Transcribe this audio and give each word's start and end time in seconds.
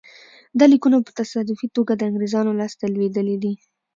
دا 0.57 0.65
لیکونه 0.73 0.97
په 1.07 1.11
تصادفي 1.21 1.67
توګه 1.75 1.93
د 1.95 2.01
انګرېزانو 2.09 2.57
لاسته 2.59 2.83
لوېدلي 2.93 3.35
دي. 3.43 3.53